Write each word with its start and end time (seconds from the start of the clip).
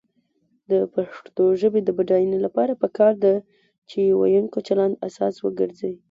د 0.71 0.73
پښتو 0.93 1.43
ژبې 1.61 1.81
د 1.83 1.89
بډاینې 1.97 2.37
لپاره 2.45 2.79
پکار 2.83 3.13
ده 3.23 3.35
چې 3.89 3.99
ویونکو 4.19 4.57
چلند 4.67 4.95
اساس 5.07 5.35
وګرځي. 5.45 5.93